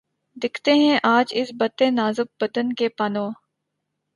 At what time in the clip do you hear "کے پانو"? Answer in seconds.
2.73-3.25